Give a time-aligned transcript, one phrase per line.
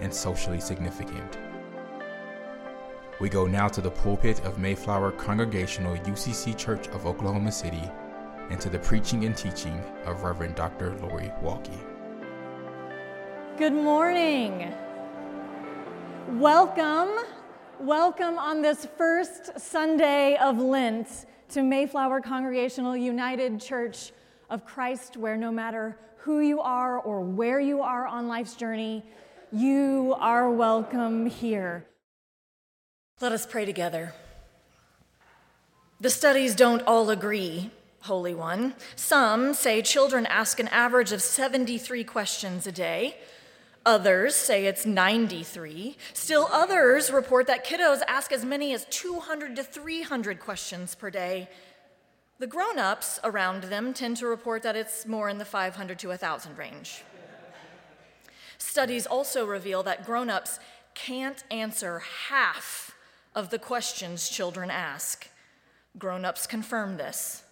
[0.00, 1.38] and socially significant.
[3.18, 7.82] We go now to the pulpit of Mayflower Congregational UCC Church of Oklahoma City
[8.50, 10.94] and to the preaching and teaching of Reverend Dr.
[10.96, 11.76] Lori Walke.
[13.56, 14.72] Good morning.
[16.32, 17.24] Welcome.
[17.80, 24.12] Welcome on this first Sunday of Lent to Mayflower Congregational United Church
[24.50, 29.04] of Christ, where no matter who you are or where you are on life's journey,
[29.52, 31.86] you are welcome here.
[33.20, 34.14] Let us pray together.
[36.00, 38.74] The studies don't all agree, Holy One.
[38.96, 43.16] Some say children ask an average of 73 questions a day.
[43.86, 45.96] Others say it's 93.
[46.12, 51.48] Still others report that kiddos ask as many as 200 to 300 questions per day.
[52.38, 56.08] The grown ups around them tend to report that it's more in the 500 to
[56.08, 57.04] 1,000 range.
[58.58, 60.58] Studies also reveal that grown ups
[60.94, 62.96] can't answer half
[63.34, 65.28] of the questions children ask.
[65.98, 67.42] Grown ups confirm this.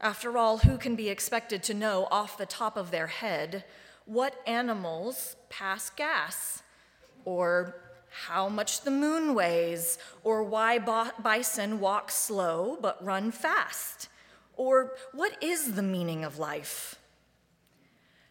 [0.00, 3.64] After all, who can be expected to know off the top of their head
[4.04, 6.62] what animals pass gas?
[7.24, 7.76] Or
[8.26, 9.98] how much the moon weighs?
[10.22, 14.08] Or why bison walk slow but run fast?
[14.56, 17.00] Or what is the meaning of life?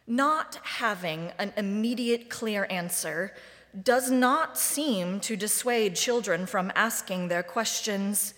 [0.06, 3.34] Not having an immediate, clear answer
[3.82, 8.34] does not seem to dissuade children from asking their questions.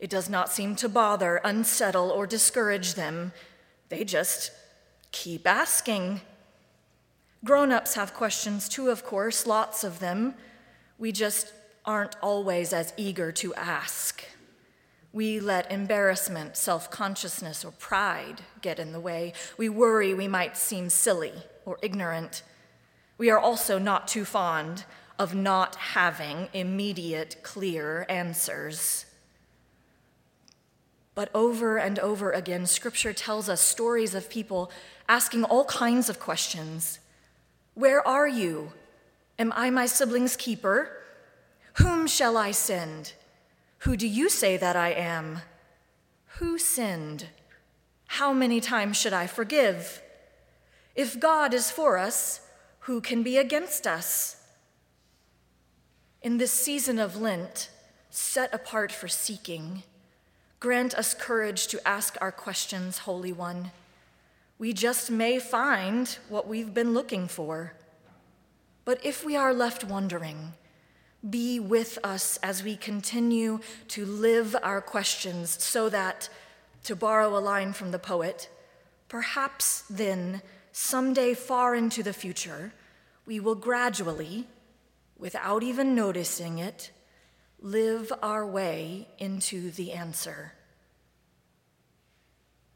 [0.00, 3.32] It does not seem to bother, unsettle, or discourage them.
[3.88, 4.50] They just
[5.12, 6.22] keep asking.
[7.44, 10.34] Grown ups have questions too, of course, lots of them.
[10.98, 11.52] We just
[11.84, 14.24] aren't always as eager to ask.
[15.12, 19.34] We let embarrassment, self consciousness, or pride get in the way.
[19.58, 21.32] We worry we might seem silly
[21.64, 22.42] or ignorant.
[23.18, 24.84] We are also not too fond
[25.18, 29.06] of not having immediate, clear answers.
[31.14, 34.70] But over and over again, Scripture tells us stories of people
[35.08, 36.98] asking all kinds of questions
[37.74, 38.72] Where are you?
[39.38, 40.90] Am I my sibling's keeper?
[41.74, 43.12] Whom shall I send?
[43.82, 45.40] Who do you say that I am?
[46.38, 47.26] Who sinned?
[48.06, 50.00] How many times should I forgive?
[50.94, 52.46] If God is for us,
[52.80, 54.36] who can be against us?
[56.22, 57.70] In this season of Lent,
[58.08, 59.82] set apart for seeking,
[60.60, 63.72] grant us courage to ask our questions, Holy One.
[64.60, 67.74] We just may find what we've been looking for.
[68.84, 70.52] But if we are left wondering,
[71.28, 76.28] be with us as we continue to live our questions so that,
[76.84, 78.48] to borrow a line from the poet,
[79.08, 82.72] perhaps then, someday far into the future,
[83.26, 84.46] we will gradually,
[85.16, 86.90] without even noticing it,
[87.60, 90.52] live our way into the answer.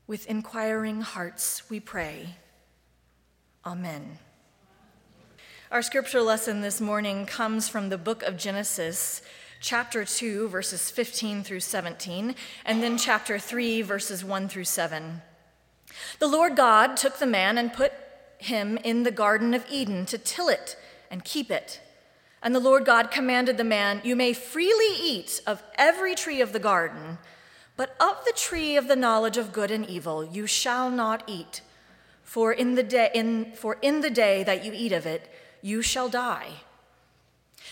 [0.06, 2.36] With inquiring hearts, we pray.
[3.64, 4.18] Amen.
[5.68, 9.20] Our scripture lesson this morning comes from the book of Genesis,
[9.60, 15.22] chapter 2, verses 15 through 17, and then chapter 3, verses 1 through 7.
[16.20, 17.92] The Lord God took the man and put
[18.38, 20.76] him in the Garden of Eden to till it
[21.10, 21.80] and keep it.
[22.40, 26.52] And the Lord God commanded the man, You may freely eat of every tree of
[26.52, 27.18] the garden,
[27.76, 31.60] but of the tree of the knowledge of good and evil you shall not eat.
[32.22, 35.28] For in the day, in, for in the day that you eat of it,
[35.66, 36.62] you shall die.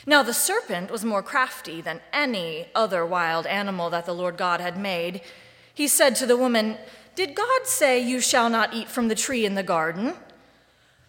[0.05, 4.61] Now the serpent was more crafty than any other wild animal that the Lord God
[4.61, 5.21] had made.
[5.73, 6.77] He said to the woman,
[7.15, 10.15] Did God say, You shall not eat from the tree in the garden?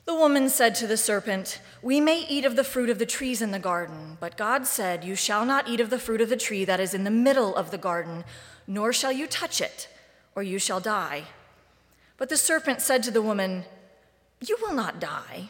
[0.06, 3.42] The woman said to the serpent, We may eat of the fruit of the trees
[3.42, 6.38] in the garden, but God said, You shall not eat of the fruit of the
[6.38, 8.24] tree that is in the middle of the garden,
[8.68, 9.88] nor shall you touch it,
[10.36, 11.24] or you shall die.
[12.18, 13.66] But the serpent said to the woman,
[14.40, 15.50] You will not die,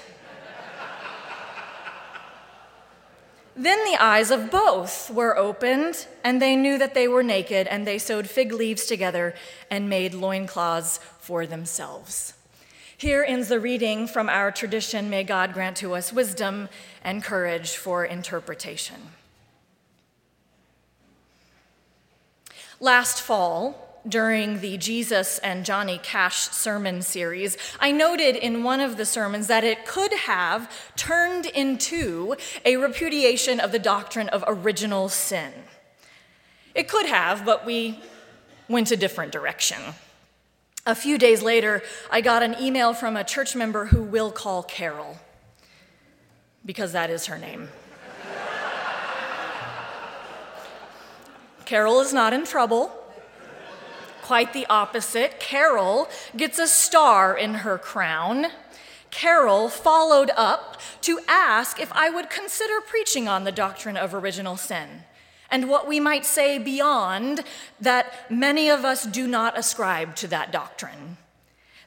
[3.55, 7.85] Then the eyes of both were opened, and they knew that they were naked, and
[7.85, 9.35] they sewed fig leaves together
[9.69, 12.33] and made loincloths for themselves.
[12.97, 15.09] Here ends the reading from our tradition.
[15.09, 16.69] May God grant to us wisdom
[17.03, 18.95] and courage for interpretation.
[22.79, 28.97] Last fall, during the Jesus and Johnny Cash sermon series, I noted in one of
[28.97, 35.09] the sermons that it could have turned into a repudiation of the doctrine of original
[35.09, 35.51] sin.
[36.73, 37.99] It could have, but we
[38.67, 39.77] went a different direction.
[40.85, 44.63] A few days later, I got an email from a church member who will call
[44.63, 45.17] Carol,
[46.65, 47.69] because that is her name.
[51.65, 53.00] Carol is not in trouble.
[54.31, 55.41] Quite the opposite.
[55.41, 56.07] Carol
[56.37, 58.45] gets a star in her crown.
[59.09, 64.55] Carol followed up to ask if I would consider preaching on the doctrine of original
[64.55, 65.03] sin
[65.49, 67.43] and what we might say beyond
[67.81, 71.17] that many of us do not ascribe to that doctrine.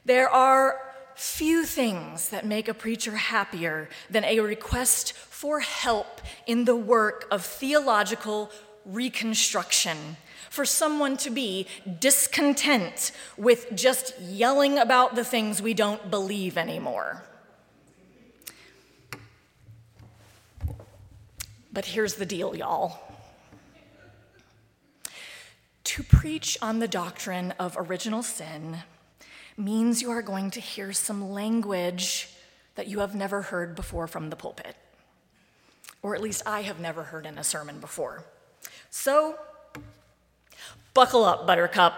[0.05, 0.79] There are
[1.15, 7.25] few things that make a preacher happier than a request for help in the work
[7.31, 8.51] of theological
[8.85, 10.17] reconstruction.
[10.49, 11.67] For someone to be
[11.99, 17.23] discontent with just yelling about the things we don't believe anymore.
[21.71, 23.01] But here's the deal, y'all.
[25.83, 28.79] To preach on the doctrine of original sin
[29.57, 32.29] means you are going to hear some language
[32.75, 34.75] that you have never heard before from the pulpit,
[36.01, 38.25] or at least I have never heard in a sermon before.
[38.89, 39.37] So,
[40.95, 41.93] buckle up, Buttercup.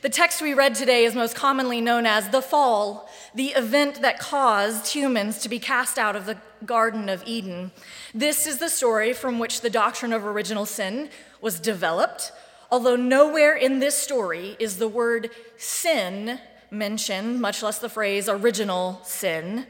[0.00, 4.18] The text we read today is most commonly known as the fall, the event that
[4.18, 7.70] caused humans to be cast out of the Garden of Eden.
[8.14, 11.10] This is the story from which the doctrine of original sin
[11.42, 12.32] was developed,
[12.70, 15.28] although nowhere in this story is the word
[15.58, 16.40] sin
[16.70, 19.66] mentioned, much less the phrase original sin.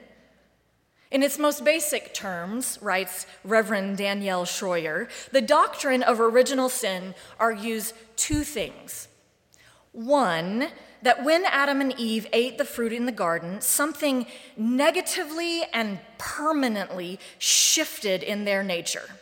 [1.10, 7.92] In its most basic terms, writes Reverend Danielle Shroyer, the doctrine of original sin argues
[8.14, 9.08] two things.
[9.92, 10.68] One,
[11.02, 14.26] that when Adam and Eve ate the fruit in the garden, something
[14.56, 19.16] negatively and permanently shifted in their nature.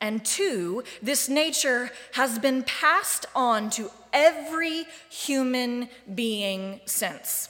[0.00, 7.49] And two, this nature has been passed on to every human being since.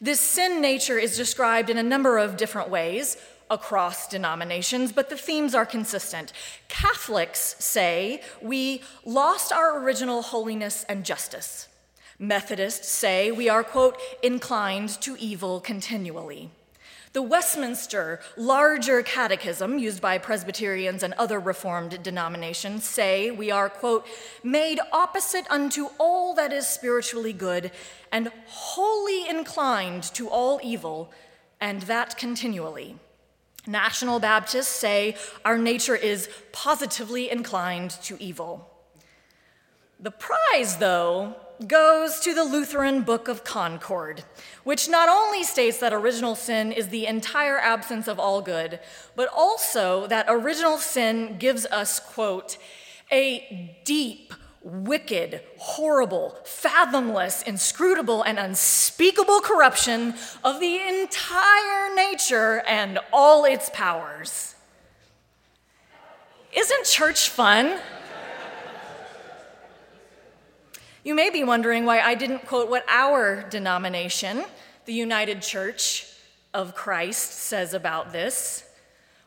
[0.00, 3.18] This sin nature is described in a number of different ways
[3.50, 6.32] across denominations, but the themes are consistent.
[6.68, 11.68] Catholics say we lost our original holiness and justice.
[12.18, 16.50] Methodists say we are, quote, inclined to evil continually.
[17.12, 24.06] The Westminster Larger Catechism, used by Presbyterians and other Reformed denominations, say we are, quote,
[24.44, 27.72] made opposite unto all that is spiritually good
[28.12, 31.10] and wholly inclined to all evil,
[31.60, 32.96] and that continually.
[33.66, 38.70] National Baptists say our nature is positively inclined to evil.
[39.98, 41.34] The prize, though,
[41.66, 44.24] goes to the Lutheran Book of Concord,
[44.64, 48.80] which not only states that original sin is the entire absence of all good,
[49.14, 52.56] but also that original sin gives us, quote,
[53.12, 60.14] a deep, wicked, horrible, fathomless, inscrutable, and unspeakable corruption
[60.44, 64.54] of the entire nature and all its powers.
[66.52, 67.78] Isn't church fun?
[71.02, 74.44] You may be wondering why I didn't quote what our denomination,
[74.84, 76.06] the United Church
[76.52, 78.64] of Christ, says about this.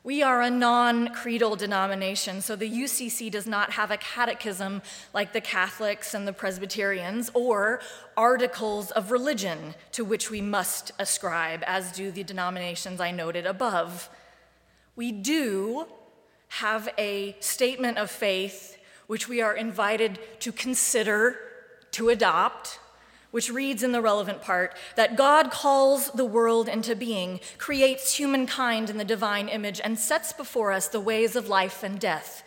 [0.04, 4.84] We are a non creedal denomination, so the UCC does not have a catechism
[5.16, 7.80] like the Catholics and the Presbyterians or
[8.16, 14.10] articles of religion to which we must ascribe, as do the denominations I noted above.
[14.96, 15.88] We do
[16.50, 18.78] have a statement of faith
[19.08, 21.40] which we are invited to consider,
[21.94, 22.80] to adopt,
[23.32, 28.90] which reads in the relevant part that God calls the world into being, creates humankind
[28.90, 32.44] in the divine image, and sets before us the ways of life and death.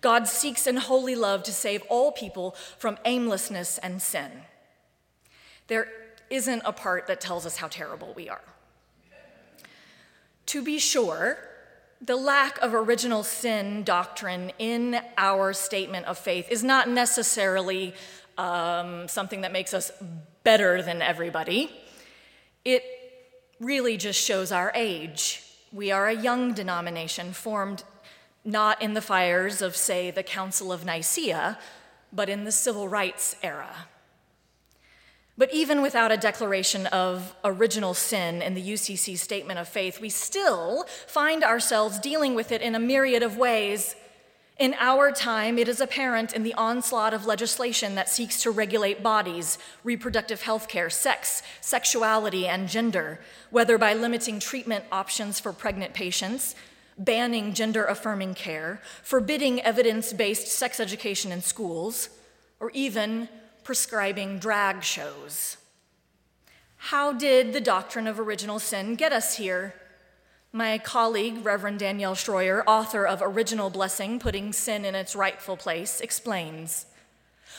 [0.00, 4.30] God seeks in holy love to save all people from aimlessness and sin.
[5.68, 5.88] There
[6.28, 8.44] isn't a part that tells us how terrible we are.
[10.46, 11.38] To be sure,
[12.00, 17.94] the lack of original sin doctrine in our statement of faith is not necessarily
[18.38, 19.90] um, something that makes us
[20.44, 21.70] better than everybody.
[22.64, 22.82] It
[23.60, 25.42] really just shows our age.
[25.72, 27.84] We are a young denomination formed
[28.44, 31.58] not in the fires of, say, the Council of Nicaea,
[32.12, 33.86] but in the civil rights era.
[35.38, 40.08] But even without a declaration of original sin in the UCC statement of faith, we
[40.08, 43.96] still find ourselves dealing with it in a myriad of ways
[44.58, 49.02] in our time, it is apparent in the onslaught of legislation that seeks to regulate
[49.02, 53.20] bodies, reproductive health care, sex, sexuality, and gender,
[53.50, 56.54] whether by limiting treatment options for pregnant patients,
[56.96, 62.08] banning gender affirming care, forbidding evidence based sex education in schools,
[62.58, 63.28] or even
[63.62, 65.58] prescribing drag shows.
[66.78, 69.74] How did the doctrine of original sin get us here?
[70.52, 76.00] My colleague, Reverend Danielle Shroyer, author of Original Blessing Putting Sin in Its Rightful Place,
[76.00, 76.86] explains.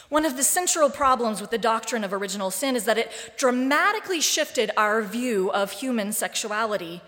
[0.09, 4.21] One of the central problems with the doctrine of original sin is that it dramatically
[4.21, 7.01] shifted our view of human sexuality.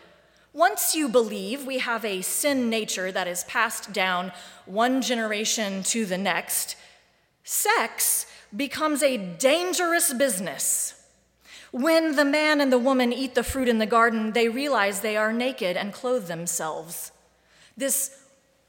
[0.53, 4.31] Once you believe we have a sin nature that is passed down
[4.65, 6.75] one generation to the next,
[7.43, 10.98] sex becomes a dangerous business.
[11.71, 15.17] When the man and the woman eat the fruit in the garden, they realize they
[15.17, 17.11] are naked and clothe themselves.
[17.77, 18.17] This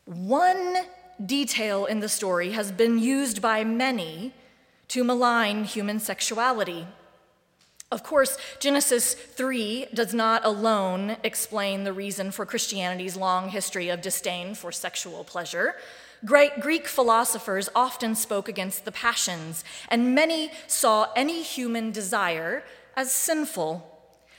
[0.05, 0.77] one
[1.25, 4.35] detail in the story has been used by many
[4.89, 6.87] to malign human sexuality.
[7.93, 14.01] Of course, Genesis 3 does not alone explain the reason for Christianity's long history of
[14.01, 15.75] disdain for sexual pleasure.
[16.25, 22.63] Great Greek philosophers often spoke against the passions, and many saw any human desire
[23.01, 23.87] as sinful.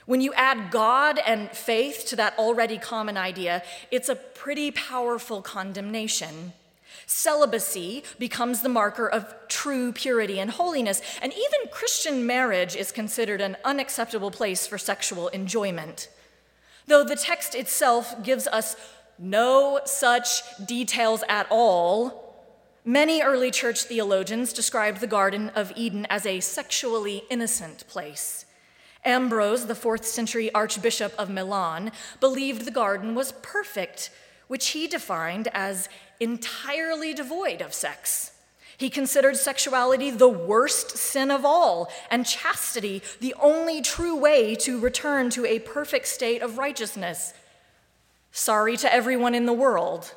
[0.06, 5.42] When you add God and faith to that already common idea, it's a pretty powerful
[5.42, 6.54] condemnation.
[7.08, 13.42] Celibacy becomes the marker of true purity and holiness, and even Christian marriage is considered
[13.42, 16.08] an unacceptable place for sexual enjoyment.
[16.86, 18.76] Though the text itself gives us
[19.18, 20.28] no such
[20.64, 22.36] details at all,
[22.86, 28.46] many early church theologians described the Garden of Eden as a sexually innocent place.
[29.04, 34.12] Ambrose, the fourth century Archbishop of Milan, believed the garden was perfect,
[34.48, 35.90] which he defined as
[36.20, 38.32] entirely devoid of sex.
[38.78, 44.80] He considered sexuality the worst sin of all, and chastity the only true way to
[44.80, 47.34] return to a perfect state of righteousness.
[48.32, 50.16] Sorry to everyone in the world.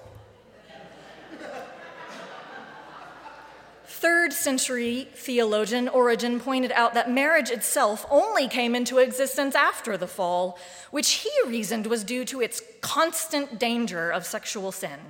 [4.04, 10.06] Third century theologian Origen pointed out that marriage itself only came into existence after the
[10.06, 10.58] fall,
[10.90, 15.00] which he reasoned was due to its constant danger of sexual sin.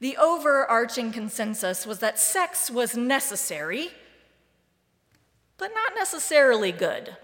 [0.00, 3.92] The overarching consensus was that sex was necessary,
[5.56, 7.16] but not necessarily good.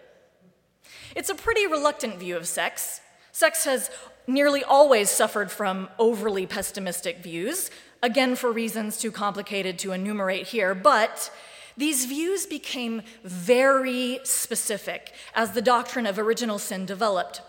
[1.17, 3.01] It's a pretty reluctant view of sex.
[3.33, 3.91] Sex has
[4.29, 7.69] nearly always suffered from overly pessimistic views,
[8.03, 11.31] again, for reasons too complicated to enumerate here, but
[11.77, 17.41] these views became very specific as the doctrine of original sin developed.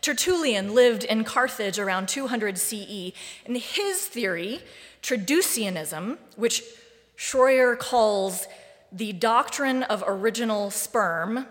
[0.00, 3.12] Tertullian lived in Carthage around 200 CE,
[3.46, 4.60] and his theory,
[5.02, 6.62] traducianism, which
[7.16, 8.46] Shroyer calls
[8.92, 11.46] the doctrine of original sperm,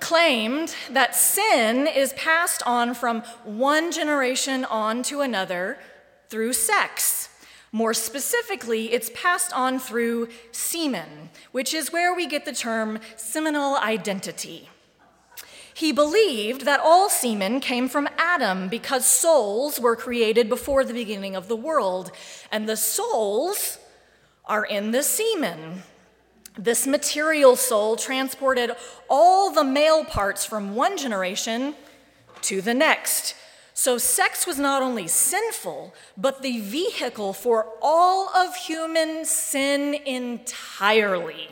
[0.00, 5.78] claimed that sin is passed on from one generation on to another
[6.28, 7.28] through sex.
[7.70, 13.76] More specifically, it's passed on through semen, which is where we get the term seminal
[13.76, 14.70] identity.
[15.74, 21.36] He believed that all semen came from Adam because souls were created before the beginning
[21.36, 22.10] of the world,
[22.50, 23.78] and the souls
[24.44, 25.82] are in the semen.
[26.58, 28.72] This material soul transported
[29.08, 31.74] all the male parts from one generation
[32.42, 33.36] to the next.
[33.80, 41.50] So, sex was not only sinful, but the vehicle for all of human sin entirely.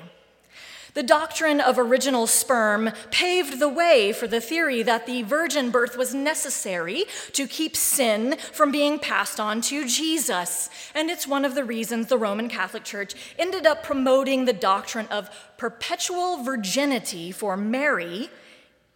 [0.94, 5.96] The doctrine of original sperm paved the way for the theory that the virgin birth
[5.96, 10.68] was necessary to keep sin from being passed on to Jesus.
[10.96, 15.06] And it's one of the reasons the Roman Catholic Church ended up promoting the doctrine
[15.12, 18.30] of perpetual virginity for Mary,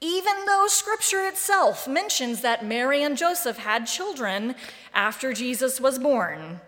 [0.00, 4.54] even though scripture itself mentions that Mary and Joseph had children
[4.94, 6.60] after Jesus was born.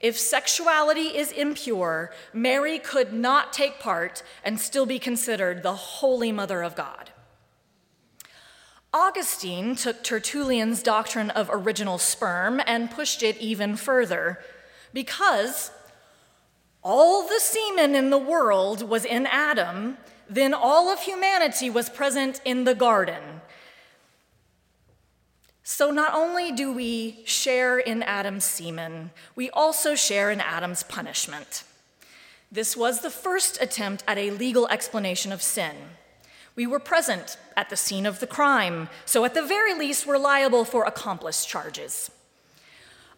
[0.00, 6.32] If sexuality is impure, Mary could not take part and still be considered the Holy
[6.32, 7.10] Mother of God.
[8.92, 14.38] Augustine took Tertullian's doctrine of original sperm and pushed it even further
[14.92, 15.70] because
[16.82, 19.96] all the semen in the world was in Adam,
[20.28, 23.40] then all of humanity was present in the garden.
[25.62, 31.64] So, not only do we share in Adam's semen, we also share in Adam's punishment.
[32.52, 35.74] This was the first attempt at a legal explanation of sin.
[36.54, 40.18] We were present at the scene of the crime, so at the very least, we're
[40.18, 42.10] liable for accomplice charges.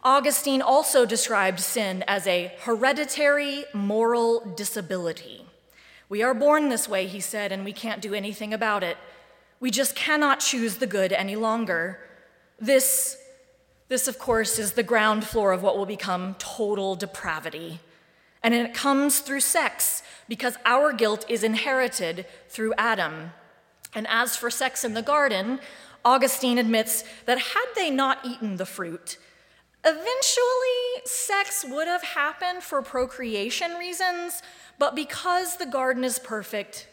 [0.03, 5.46] Augustine also described sin as a hereditary moral disability.
[6.09, 8.97] We are born this way, he said, and we can't do anything about it.
[9.59, 11.99] We just cannot choose the good any longer.
[12.59, 13.17] This,
[13.89, 17.79] this, of course, is the ground floor of what will become total depravity.
[18.41, 23.31] And it comes through sex because our guilt is inherited through Adam.
[23.93, 25.59] And as for sex in the garden,
[26.05, 29.17] Augustine admits that had they not eaten the fruit,
[29.83, 34.41] eventually sex would have happened for procreation reasons,
[34.79, 36.87] but because the garden is perfect,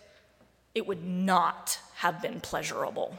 [0.75, 3.19] it would not have been pleasurable.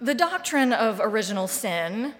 [0.00, 2.14] The doctrine of original sin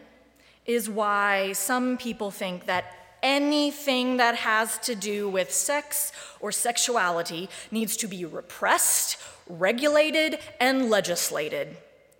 [0.64, 2.86] is why some people think that
[3.22, 10.88] anything that has to do with sex or sexuality needs to be repressed, regulated, and
[10.88, 11.76] legislated.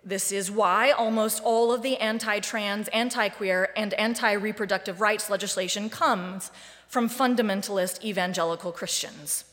[0.07, 5.29] This is why almost all of the anti trans, anti queer, and anti reproductive rights
[5.29, 6.49] legislation comes
[6.87, 9.43] from fundamentalist evangelical Christians.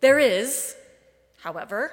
[0.00, 0.74] There is,
[1.38, 1.92] however,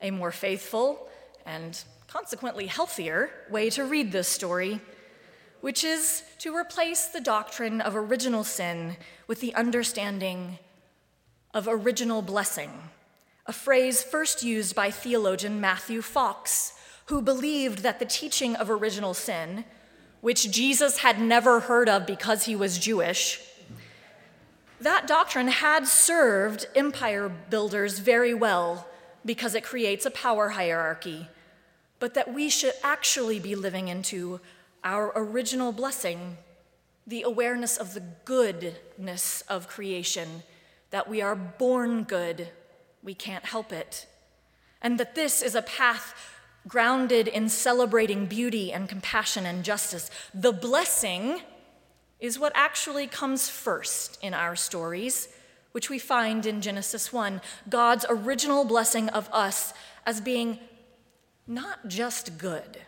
[0.00, 1.08] a more faithful
[1.46, 4.80] and consequently healthier way to read this story,
[5.60, 8.96] which is to replace the doctrine of original sin
[9.28, 10.58] with the understanding
[11.54, 12.72] of original blessing,
[13.46, 16.74] a phrase first used by theologian Matthew Fox,
[17.06, 19.64] who believed that the teaching of original sin,
[20.20, 23.40] which Jesus had never heard of because he was Jewish,
[24.80, 28.86] that doctrine had served empire builders very well
[29.24, 31.28] because it creates a power hierarchy
[32.02, 34.40] but that we should actually be living into
[34.82, 36.36] our original blessing,
[37.06, 40.42] the awareness of the goodness of creation,
[40.90, 42.48] that we are born good,
[43.02, 44.06] we can't help it,
[44.80, 46.14] and that this is a path
[46.68, 50.10] grounded in celebrating beauty and compassion and justice.
[50.32, 51.40] The blessing
[52.20, 55.28] is what actually comes first in our stories,
[55.72, 59.74] which we find in Genesis 1 God's original blessing of us
[60.06, 60.58] as being
[61.46, 62.78] not just good,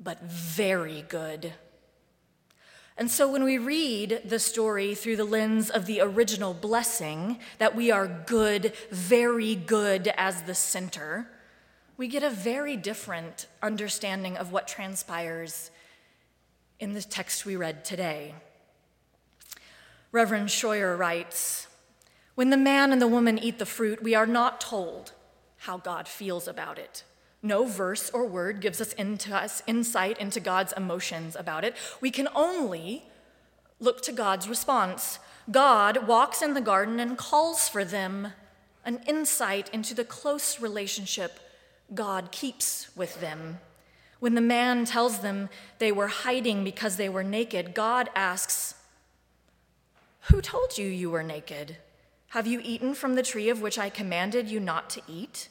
[0.00, 1.52] but very good.
[2.96, 7.74] And so when we read the story through the lens of the original blessing, that
[7.74, 11.28] we are good, very good as the center,
[11.96, 15.70] we get a very different understanding of what transpires
[16.78, 18.34] in the text we read today.
[20.12, 21.68] Reverend Shroyer writes
[22.34, 25.12] When the man and the woman eat the fruit, we are not told
[25.58, 27.04] how God feels about it.
[27.42, 31.74] No verse or word gives us, into us insight into God's emotions about it.
[32.00, 33.04] We can only
[33.78, 35.18] look to God's response.
[35.50, 38.32] God walks in the garden and calls for them
[38.84, 41.40] an insight into the close relationship
[41.94, 43.58] God keeps with them.
[44.20, 45.48] When the man tells them
[45.78, 48.74] they were hiding because they were naked, God asks,
[50.22, 51.78] Who told you you were naked?
[52.28, 55.48] Have you eaten from the tree of which I commanded you not to eat?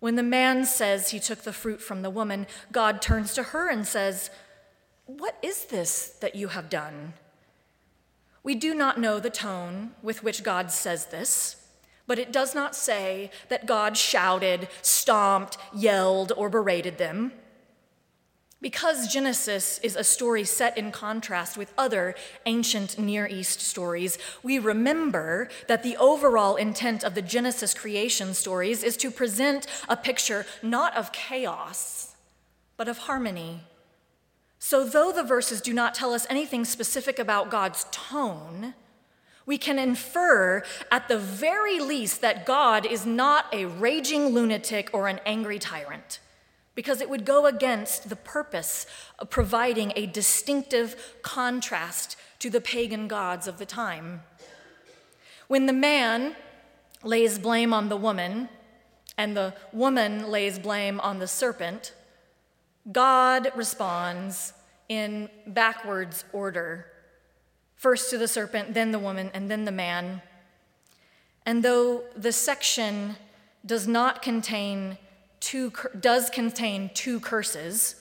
[0.00, 3.68] When the man says he took the fruit from the woman, God turns to her
[3.68, 4.30] and says,
[5.06, 7.14] What is this that you have done?
[8.42, 11.56] We do not know the tone with which God says this,
[12.06, 17.32] but it does not say that God shouted, stomped, yelled, or berated them.
[18.60, 24.58] Because Genesis is a story set in contrast with other ancient Near East stories, we
[24.58, 30.44] remember that the overall intent of the Genesis creation stories is to present a picture
[30.60, 32.16] not of chaos,
[32.76, 33.60] but of harmony.
[34.58, 38.74] So, though the verses do not tell us anything specific about God's tone,
[39.46, 45.06] we can infer at the very least that God is not a raging lunatic or
[45.06, 46.18] an angry tyrant,
[46.78, 48.86] because it would go against the purpose
[49.18, 54.22] of providing a distinctive contrast to the pagan gods of the time.
[55.48, 56.36] When the man
[57.02, 58.48] lays blame on the woman
[59.16, 61.94] and the woman lays blame on the serpent,
[62.92, 64.52] God responds
[64.88, 66.86] in backwards order
[67.74, 70.22] first to the serpent, then the woman, and then the man.
[71.44, 73.16] And though the section
[73.66, 74.96] does not contain
[75.40, 77.96] two does contain two curses,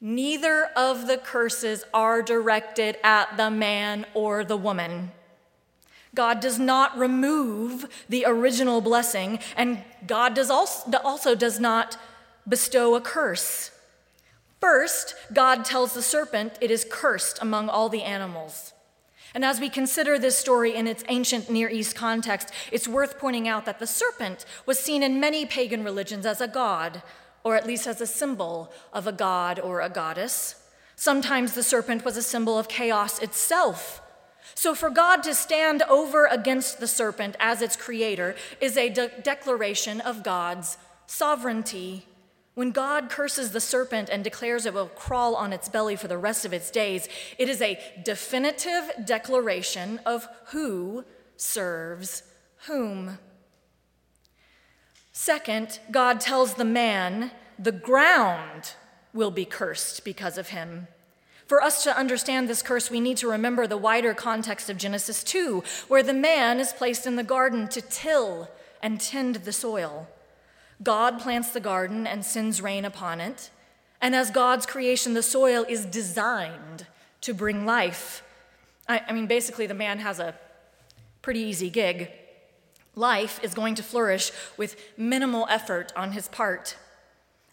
[0.00, 5.12] neither of the curses are directed at the man or the woman.
[6.14, 11.98] God does not remove the original blessing, and God does also, also does not
[12.48, 13.70] bestow a curse.
[14.60, 18.72] First, God tells the serpent it is cursed among all the animals.
[19.38, 23.46] And as we consider this story in its ancient Near East context, it's worth pointing
[23.46, 27.04] out that the serpent was seen in many pagan religions as a god,
[27.44, 30.56] or at least as a symbol of a god or a goddess.
[30.96, 34.02] Sometimes the serpent was a symbol of chaos itself.
[34.56, 39.20] So, for God to stand over against the serpent as its creator is a de-
[39.22, 42.07] declaration of God's sovereignty
[42.58, 46.18] when God curses the serpent and declares it will crawl on its belly for the
[46.18, 51.04] rest of its days, it is a definitive declaration of who
[51.36, 52.24] serves
[52.66, 53.18] whom.
[55.12, 58.72] Second, God tells the man the ground
[59.14, 60.88] will be cursed because of him.
[61.46, 65.22] For us to understand this curse, we need to remember the wider context of Genesis
[65.22, 68.50] 2, where the man is placed in the garden to till
[68.82, 70.08] and tend the soil.
[70.82, 73.50] God plants the garden and sends rain upon it.
[74.00, 76.86] And as God's creation, the soil is designed
[77.22, 78.22] to bring life.
[78.88, 80.34] I, I, mean, basically, the man has a
[81.20, 82.10] pretty easy gig.
[82.94, 86.76] Life is going to flourish with minimal effort on his part.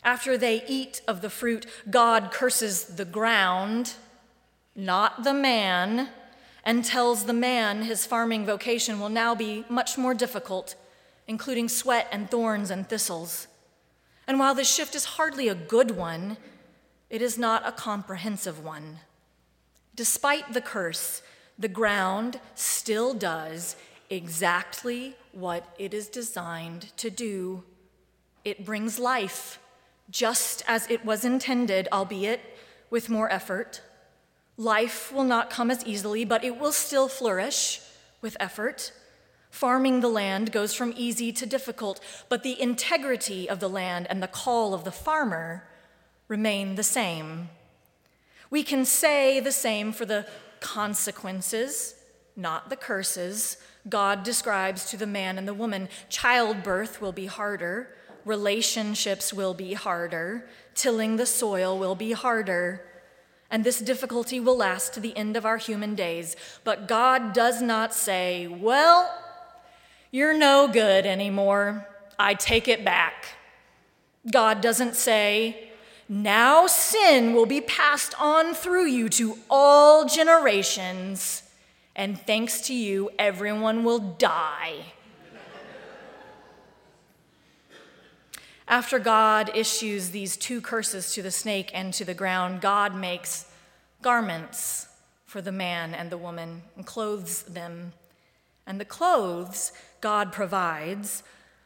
[0.03, 3.93] After they eat of the fruit, God curses the ground,
[4.75, 6.09] not the man,
[6.63, 10.75] and tells the man his farming vocation will now be much more difficult
[11.27, 13.47] including sweat and thorns and thistles.
[14.27, 16.37] And while this shift is hardly a good one,
[17.09, 18.99] it is not a comprehensive one.
[19.95, 21.21] Despite the curse,
[21.57, 23.75] the ground still does
[24.09, 27.63] exactly what it is designed to do.
[28.43, 29.59] It brings life,
[30.09, 32.41] just as it was intended, albeit
[32.89, 33.81] with more effort.
[34.57, 37.81] Life will not come as easily, but it will still flourish
[38.21, 38.91] with effort.
[39.55, 44.21] Farming the land goes from easy to difficult, but the integrity of the land and
[44.21, 45.63] the call of the farmer
[46.27, 47.47] remain the same.
[48.49, 50.27] We can say the same for the
[50.59, 51.95] consequences,
[52.35, 53.55] not the curses,
[53.87, 55.87] God describes to the man and the woman.
[56.09, 62.81] Childbirth will be harder, relationships will be harder, tilling the soil will be harder.
[63.49, 66.35] And this difficulty will last to the end of our human days.
[66.65, 69.21] But God does not say, Well,
[70.15, 71.85] you're no good anymore.
[72.17, 73.35] I take it back.
[74.31, 75.71] God doesn't say,
[76.07, 81.43] Now sin will be passed on through you to all generations,
[81.97, 84.93] and thanks to you, everyone will die.
[88.69, 93.51] After God issues these two curses to the snake and to the ground, God makes
[94.01, 94.87] garments
[95.25, 97.91] for the man and the woman and clothes them.
[98.67, 101.23] And the clothes God provides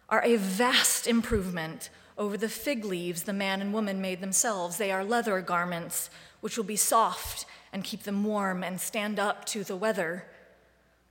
[0.09, 4.77] are a vast improvement over the fig leaves the man and woman made themselves.
[4.77, 6.09] They are leather garments,
[6.41, 10.25] which will be soft and keep them warm and stand up to the weather.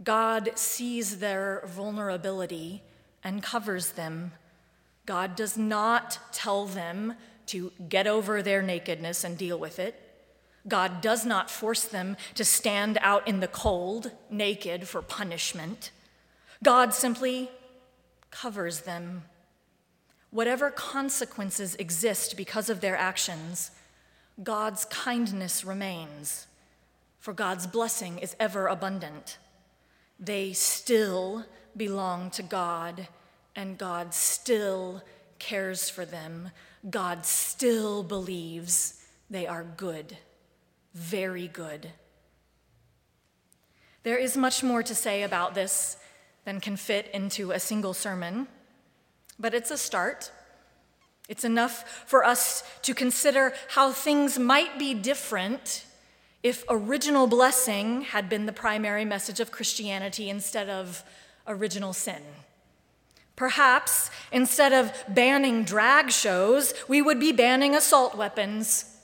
[0.02, 2.82] God sees their vulnerability
[3.24, 4.32] and covers them.
[5.06, 7.14] God does not tell them
[7.46, 10.07] to get over their nakedness and deal with it.
[10.68, 15.90] God does not force them to stand out in the cold, naked, for punishment.
[16.62, 17.50] God simply
[18.30, 19.24] covers them.
[20.30, 23.70] Whatever consequences exist because of their actions,
[24.42, 26.46] God's kindness remains,
[27.18, 29.38] for God's blessing is ever abundant.
[30.20, 31.44] They still
[31.76, 33.08] belong to God,
[33.56, 35.02] and God still
[35.38, 36.50] cares for them.
[36.88, 40.16] God still believes they are good,
[40.94, 41.92] very good.
[44.02, 45.96] There is much more to say about this
[46.44, 48.48] than can fit into a single sermon,
[49.38, 50.30] but it's a start.
[51.28, 55.84] It's enough for us to consider how things might be different
[56.42, 61.02] if original blessing had been the primary message of Christianity instead of
[61.46, 62.22] original sin.
[63.36, 68.96] Perhaps instead of banning drag shows, we would be banning assault weapons.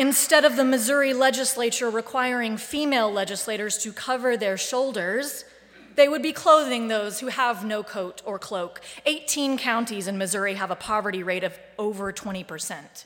[0.00, 5.44] Instead of the Missouri legislature requiring female legislators to cover their shoulders,
[5.94, 8.80] they would be clothing those who have no coat or cloak.
[9.04, 13.04] 18 counties in Missouri have a poverty rate of over 20%.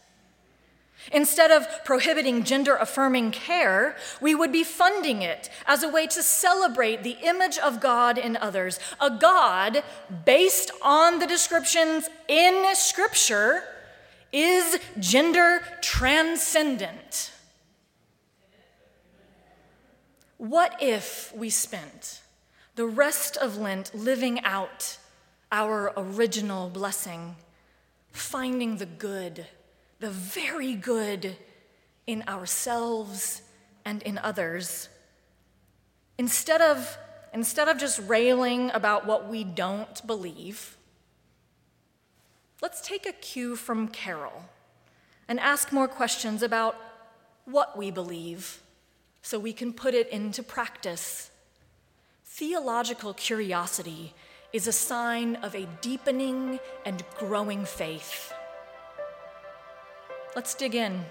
[1.11, 6.23] Instead of prohibiting gender affirming care, we would be funding it as a way to
[6.23, 9.83] celebrate the image of God in others, a God
[10.25, 13.65] based on the descriptions in Scripture
[14.35, 17.31] is gender transcendent.
[20.39, 22.21] What if we spent
[22.75, 24.99] the rest of Lent living out
[25.53, 27.37] our original blessing,
[28.11, 29.47] finding the good,
[30.01, 31.37] the very good
[32.09, 33.43] in ourselves
[33.85, 34.89] and in others?
[36.19, 36.99] Instead of,
[37.33, 40.77] instead of just railing about what we don't believe,
[42.63, 44.45] let's take a cue from Carol
[45.29, 46.77] and ask more questions about
[47.45, 48.63] what we believe
[49.23, 51.31] so we can put it into practice.
[52.25, 54.15] Theological curiosity
[54.53, 58.33] is a sign of a deepening and growing faith.
[60.37, 61.05] Let's dig in.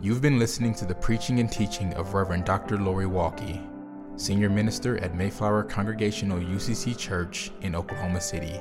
[0.00, 2.78] You've been listening to the preaching and teaching of Reverend Dr.
[2.78, 3.77] Lori Walke.
[4.18, 8.60] Senior Minister at Mayflower Congregational UCC Church in Oklahoma City.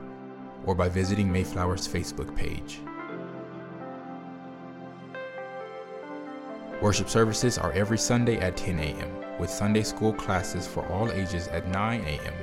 [0.67, 2.81] or by visiting Mayflower's Facebook page.
[6.83, 11.49] Worship services are every Sunday at 10 a.m., with Sunday school classes for all ages
[11.49, 12.35] at 9 a.m.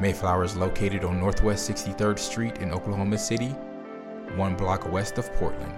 [0.00, 3.50] Mayflower is located on Northwest 63rd Street in Oklahoma City,
[4.36, 5.74] one block west of Portland.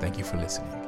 [0.00, 0.83] Thank you for listening.